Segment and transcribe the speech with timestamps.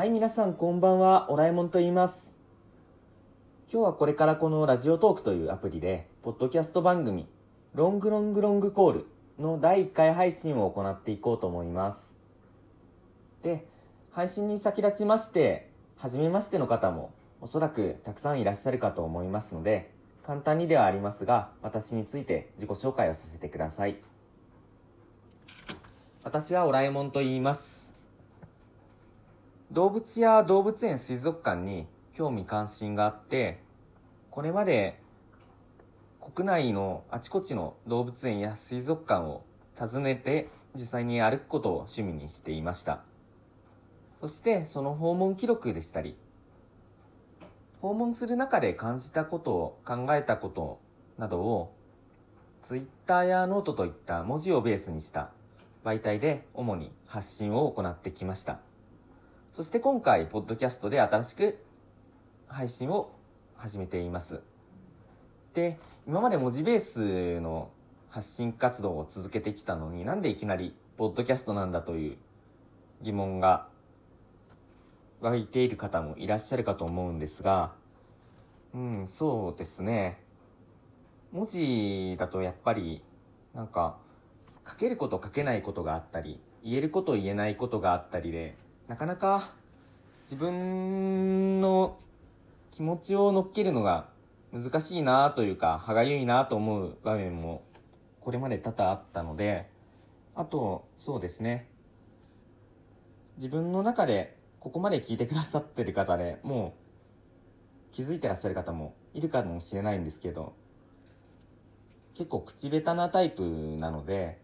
[0.00, 2.34] はい、皆さんこんばんは、オラえもんと言います。
[3.70, 7.28] 今日はこれからこのラジオトークというアプリで、ポッドキャスト番組、
[7.74, 9.06] ロングロングロングコール
[9.38, 12.14] の第1回配信を行っていこうと思います。
[13.42, 13.66] で、
[14.10, 15.68] 配信に先立ちまして、
[15.98, 17.12] 初めましての方も
[17.42, 19.90] おそらくたくさんいらっしゃるかと思いますので、
[20.24, 23.98] 簡単にではありますが、私について自己紹介をさせてください。
[26.24, 27.79] 私はオラえもんと言います。
[29.72, 33.60] 動物や動物園水族館に興味関心があって、
[34.28, 34.98] これまで
[36.34, 39.44] 国内のあちこちの動物園や水族館を
[39.78, 43.02] 訪ねて実際に歩くことを趣味にしていました。
[44.20, 46.16] そしてその訪問記録でしたり、
[47.80, 50.80] 訪問する中で感じたことを考えたこと
[51.16, 51.72] などを
[52.60, 55.30] ツイッターやノートといった文字をベースにした
[55.84, 58.58] 媒体で主に発信を行ってきました。
[59.52, 61.58] そして今回、ポッドキャストで新しく
[62.46, 63.10] 配信を
[63.56, 64.42] 始めています。
[65.54, 65.76] で、
[66.06, 67.68] 今まで文字ベースの
[68.10, 72.16] 発信活動を続けてきたのになんでいきなりポッドキャストなんだという
[73.02, 73.66] 疑問が
[75.20, 77.72] 湧いている方もいらっしゃるかと思うんですが、
[78.72, 80.20] うん、そうですね。
[81.32, 83.02] 文字だとやっぱり、
[83.52, 83.98] なんか、
[84.66, 88.56] 書けること書けないことがあったり、言えること言えないことがあったりで、
[88.90, 89.52] なかなか
[90.24, 91.96] 自分の
[92.72, 94.08] 気持ちを乗っけるのが
[94.52, 97.62] 難しいなというか、歯がゆいなと思う場面も
[98.18, 99.68] これまで多々あったので、
[100.34, 101.68] あと、そうですね。
[103.36, 106.74] 自分の中でここまで聞いてくださってる方でも
[107.92, 110.52] う気づいてらっしゃる方もいるかもしれないんですけど、
[112.14, 113.44] 結構口下手なタイプ
[113.78, 114.40] なので、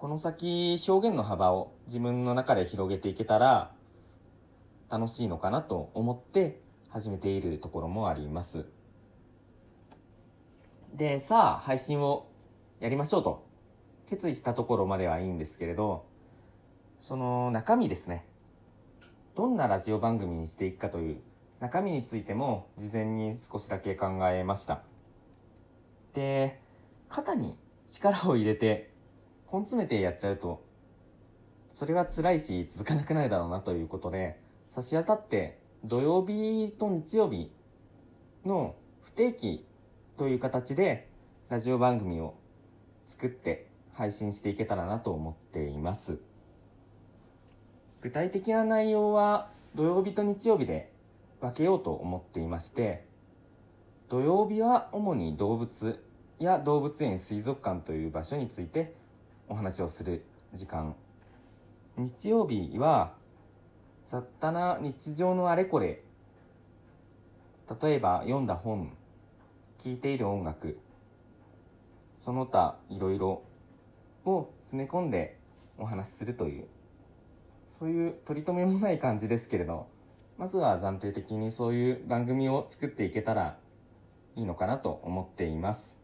[0.00, 3.70] この先表現の幅を自分の中で広げていけたら
[4.88, 8.64] 楽しいのかなと思って始めているところもあります。
[10.94, 12.30] で、さあ配信を
[12.80, 13.46] やりましょうと
[14.06, 16.06] 決意したところまではいいんですけれど、
[16.98, 18.24] その中身ですね。
[19.34, 21.20] どんなラジオ番組にしていくかという
[21.60, 24.80] 中身についても事前に少しだけ考えました。
[26.14, 26.58] で、
[27.10, 28.89] 肩に力を入れて
[29.52, 30.62] 根詰めてやっちゃうと、
[31.72, 34.38] それは辛いし続かなくなるだろうなということで、
[34.68, 37.50] 差し当たって土曜日と日曜日
[38.44, 39.66] の不定期
[40.16, 41.08] という形で
[41.48, 42.34] ラジオ番組を
[43.06, 46.18] 作って配信していけたらなと思っています。
[48.00, 50.92] 具体的な内容は土曜日と日曜日で
[51.40, 53.06] 分けようと思っていまして、
[54.08, 56.02] 土曜日は主に動物
[56.38, 58.94] や動物園水族館という場所について
[59.50, 60.94] お話をする時間。
[61.96, 63.14] 日曜日は
[64.06, 66.04] 雑多な日常のあれこれ。
[67.82, 68.96] 例えば読んだ本
[69.82, 70.78] 聴いている音楽。
[72.14, 73.42] その他いろいろ
[74.24, 75.36] を詰め込んで
[75.78, 76.68] お話しするという。
[77.66, 79.88] そういう取り留めもない感じですけれど
[80.38, 83.58] まずは暫定的にそういう番組を作っていけたら
[84.36, 85.98] いいのかなと思っています。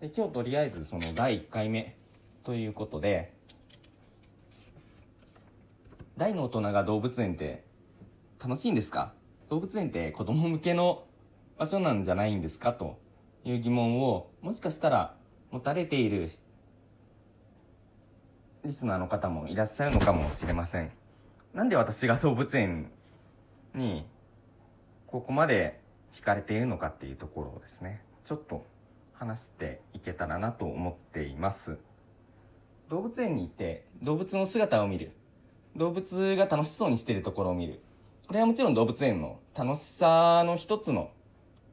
[0.00, 1.96] で今日とりあえずその第1回目
[2.44, 3.32] ということで
[6.18, 7.64] 大の大人が動物園って
[8.40, 9.14] 楽しいんですか？
[9.48, 11.04] 動物園って子供向けの
[11.58, 12.74] 場所なんじゃないんですか？
[12.74, 12.98] と
[13.44, 15.14] いう疑問をもしかしたら
[15.50, 16.28] 持たれている
[18.62, 20.90] リスナーの方もいらっしゃるのかもしれません。
[21.54, 22.90] なんで私が動物園
[23.74, 24.06] に
[25.06, 25.80] ここまで
[26.12, 28.66] 惹かれているのかっていうところをですねちょっと
[29.14, 31.78] 話していけたらなと思っています。
[32.88, 35.12] 動物園に行って動物の姿を見る。
[35.76, 37.80] 動物が楽しそうにしているところを見る。
[38.26, 41.10] これはもちろん動物園の楽しさの一つの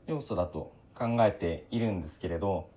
[0.07, 2.69] 要素だと考えているんですけれど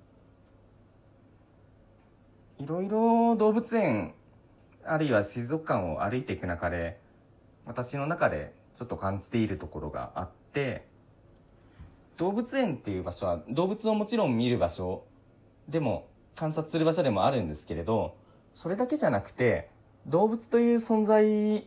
[2.58, 4.14] いろいろ動物園
[4.84, 7.00] あるいは水族館を歩いていく中で
[7.66, 10.86] 私の中でちょっと感じているところがあって
[12.16, 15.04] 動物園っていう場所は動物をもちろん見る場所
[15.68, 16.06] でも
[16.36, 18.16] 観察する場所でもあるんですけれど
[18.54, 19.68] それだけじゃなくて
[20.06, 21.66] 動物という存在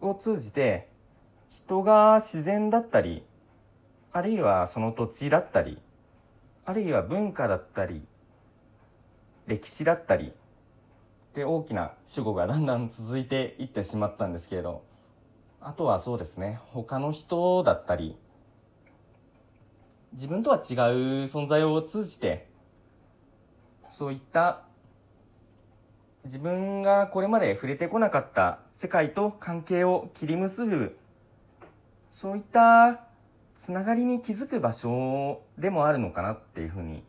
[0.00, 0.88] を通じて
[1.50, 3.24] 人が自然だったり
[4.12, 5.78] あるいはその土地だったり
[6.64, 8.02] あるいは文化だったり
[9.46, 10.32] 歴史だったり
[11.34, 14.84] で大きな主語がだんだん続いていってしまったんですけれど
[15.60, 18.16] あとはそうですね他の人だったり
[20.12, 20.62] 自分とは違う
[21.24, 22.46] 存在を通じて
[23.88, 24.62] そういった
[26.24, 30.96] 自分がこれまで触れてこなかった世界と関係を切り結ぶ
[32.10, 33.00] そういった
[33.56, 37.04] つながりに気づく場所でもあるのかなっていうふうに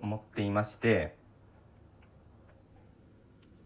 [0.00, 1.16] 思っていまして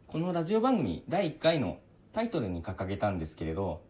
[0.07, 1.79] このラジオ番組第1回の
[2.13, 3.83] タイトルに掲げたんですけれど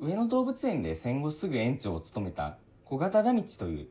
[0.00, 3.88] 上野動物園で戦後すぐ園長を務めた小型田道という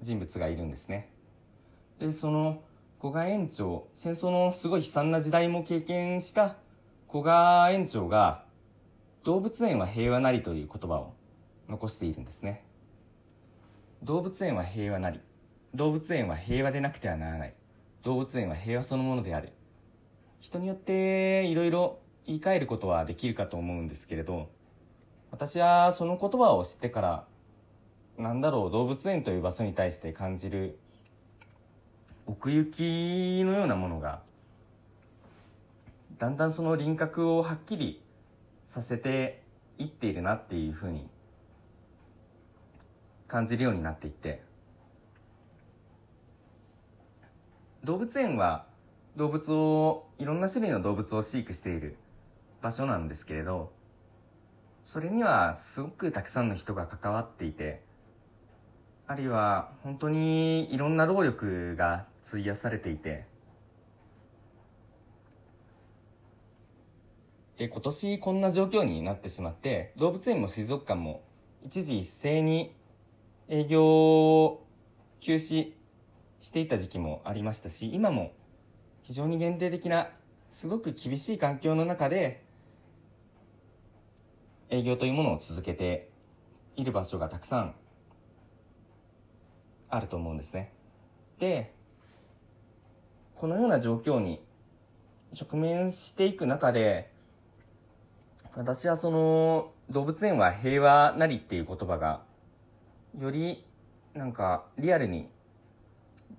[0.00, 1.10] 人物がいるんですね。
[1.98, 2.62] でその
[3.00, 6.56] 古賀園長戦争のすごい悲惨な時代も経験した
[7.10, 8.44] 古賀園長が
[9.24, 11.14] 動物園は平和なりという言葉を
[11.68, 12.64] 残しているんですね。
[14.02, 15.20] 動物園は平和なり。
[15.74, 17.54] 動物園は平和でなくてはならない。
[18.02, 19.52] 動物園は平和そのものである。
[20.40, 24.48] 人によっていろいろ言い換えることはできるかと思うんですけれど
[25.30, 27.24] 私はその言葉を知ってから
[28.18, 30.78] なんだろう動物園という場所に対して感じる
[32.26, 34.22] 奥行きのようなものが
[36.18, 38.02] だんだんその輪郭をはっきり
[38.64, 39.42] させて
[39.78, 41.08] いっているなっていうふうに
[43.28, 44.46] 感じるようになっていって。
[47.86, 48.66] 動物園は
[49.14, 51.96] 動物をいろんな種類の動物を飼育している
[52.60, 53.70] 場所なんですけれど
[54.84, 57.84] それにはすごくたくさんの人が関わっていて
[59.06, 63.24] あるいは本当にいろんな労力が費やされていて
[67.56, 71.22] で今年こんな状況になってしまって動物園も水族館も
[71.64, 72.74] 一時一斉に
[73.48, 74.66] 営業を
[75.20, 75.72] 休止
[76.38, 78.32] していた時期もありましたし今も
[79.02, 80.08] 非常に限定的な
[80.50, 82.44] すごく厳しい環境の中で
[84.68, 86.10] 営業というものを続けて
[86.74, 87.74] いる場所がたくさん
[89.88, 90.72] あると思うんですね。
[91.38, 91.72] で、
[93.36, 94.40] このような状況に
[95.38, 97.10] 直面していく中で、
[98.54, 102.22] 私はその動物園は平和なりっていう言葉が
[103.20, 103.62] より
[104.14, 105.28] なんかリアルに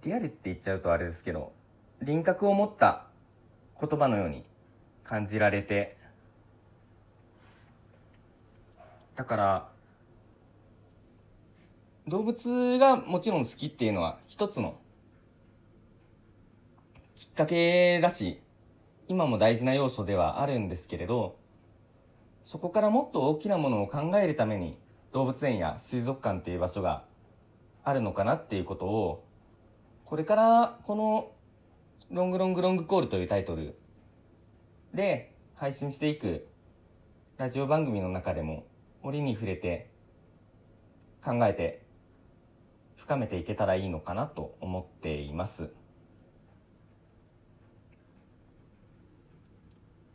[0.03, 1.53] リアルって言っちゃうとあれですけど
[2.01, 3.05] 輪郭を持った
[3.79, 4.43] 言葉のように
[5.03, 5.95] 感じられて
[9.15, 9.69] だから
[12.07, 14.79] 動物がもちろん好きっていうのは一つの
[17.37, 18.41] っかけだし
[19.07, 21.37] 今も大事な要素ではあるんですけれど
[22.45, 24.79] そこからもっと大きなものを考えるために
[25.11, 27.03] 動物園や水族館っていう場所が
[27.83, 29.23] あるのかなっていうことを
[30.03, 31.31] これからこの
[32.09, 33.77] 「ロングロングロングコール」というタイトル
[34.95, 36.47] で配信していく
[37.37, 38.65] ラジオ番組の中でも
[39.03, 39.91] 折に触れて
[41.23, 41.85] 考えて
[42.95, 45.69] 深めていけたらいいのかなと思っています。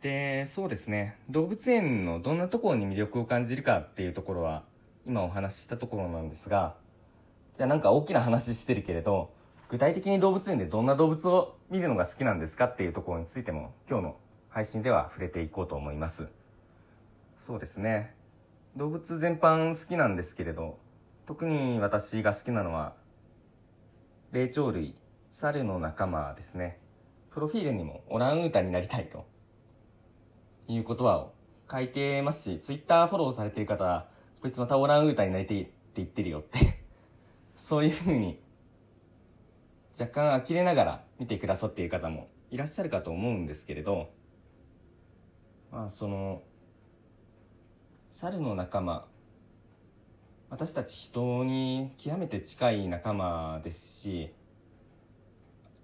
[0.03, 1.17] でそうですね。
[1.29, 4.63] 動物園のどんなところに魅力を感じるかっていうところは
[5.07, 6.75] 今お話ししたところなんですが
[7.55, 9.31] じゃあなんか大きな話してるけれど
[9.69, 14.15] 具体的に動物園でどんな動物を見るのが好きなんですかっていうところについても今日の
[14.49, 16.27] 配信では触れていこうと思います。
[17.37, 18.13] そうですね。
[18.75, 20.79] 動物全般好きなんですけれど
[21.25, 22.93] 特に私が好きなのは
[24.33, 24.95] 霊長類
[25.31, 26.77] 猿の仲間ですね。
[27.31, 29.31] プロフィールにもオランウータンになりたいと
[30.67, 31.33] いう言葉を
[31.69, 34.07] 書いてますしツイッターフォローされてる方は
[34.41, 36.79] こいつまたオランウータンになりたいって言ってるよって。
[37.55, 38.41] そういうふうに
[39.99, 44.09] 若干呆れながら見てくださっている方もいらっしゃるかと思うんですけれど
[45.71, 46.41] まあその
[48.11, 49.07] 猿の仲間
[50.49, 54.33] 私たち人に極めて近い仲間ですし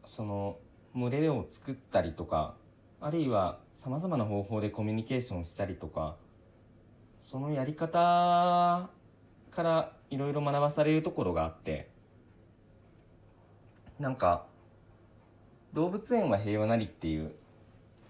[0.05, 0.57] その
[0.95, 2.55] 群れを作ったりとか
[3.01, 6.17] あるいはさまざまな方法でコミュニケーションしたりとか
[7.21, 8.89] そのやり方
[9.51, 11.89] からいろいろ学ばされるところがあって
[13.99, 14.45] なんか
[15.73, 17.33] 「動物園は平和なり」っていう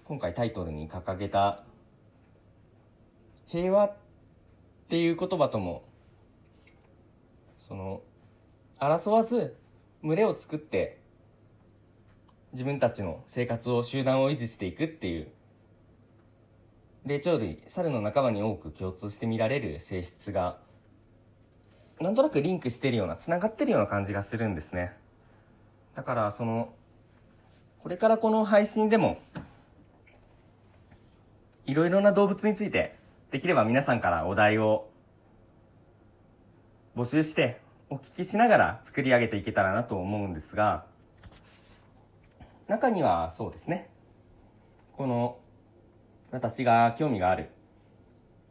[0.05, 1.63] 今回タイトルに掲げた
[3.46, 3.96] 平和っ
[4.88, 5.84] ていう言葉とも
[7.58, 8.01] その
[8.79, 9.55] 争わず
[10.01, 10.99] 群れを作って
[12.51, 15.27] 自分たちの生活を集団を維持していくっていう。
[17.06, 20.60] 霊長類猿の仲間に多く共通して見られる性質が
[22.00, 24.94] なんとなくリンクしてるようなつながってるような感じがするんですね。
[25.96, 26.74] だからその
[27.82, 29.20] これからこの配信でも
[31.65, 32.96] いろいろな動物について
[33.32, 34.89] できれば皆さんからお題を
[36.96, 40.86] 募集してお聞きしながら作り上げていけたらなと思うんですが
[42.69, 43.89] 中にはそうですね。
[44.93, 45.39] この
[46.29, 47.49] 私が興味がある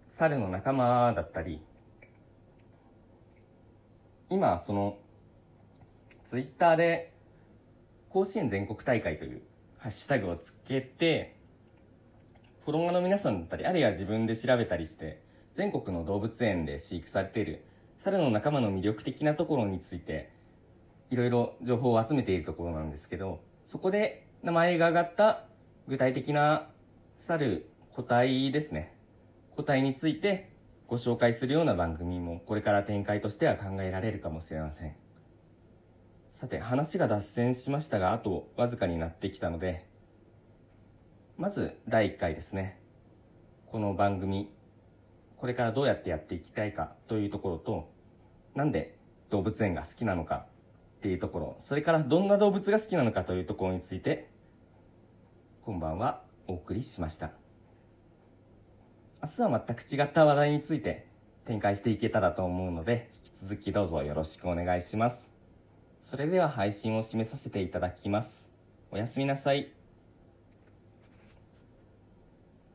[0.09, 1.63] 猿の仲間だったり、
[4.29, 4.99] 今その
[6.25, 7.13] ツイッターで
[8.11, 9.43] 甲子園全国大会という
[9.79, 11.37] ハッシュタグをつけて、
[12.65, 15.23] フォロワーの皆さんだったり、あるいは自分で調べたりして、
[15.53, 17.65] 全国の動物園で飼育されている
[17.99, 20.33] 猿の仲間の魅力的なところについて、
[21.11, 25.45] いろいろ情報を集めているところなんですけど、そこで名前が挙がった
[25.89, 26.71] 具体的な
[27.19, 28.97] 猿個体ですね。
[29.55, 30.49] 個体について
[30.87, 34.97] ご紹介するような番組もこれから展開としては考えられるかもしれません。
[36.33, 39.85] さて、話が脱線しましたが、あとわずかになってきたので、
[41.37, 42.81] まず第1回ですね。
[43.67, 44.51] この番組、
[45.37, 47.91] これからどうやってやっていきたいかというところと、
[48.55, 48.97] なんで
[49.29, 50.47] 動物園が好きなのか
[50.99, 54.29] っていうところ、それからどんな動物が好きなのかというところについて、
[55.63, 57.31] 今晩はお送りしました。
[59.23, 61.07] 明日は全く違った話題について
[61.45, 65.31] 展開していけたらと思うので、引き続きどうぞよろしくお願いします。
[66.03, 68.51] それでは配信を締めさせていただきます。
[68.91, 69.78] おやすみなさい。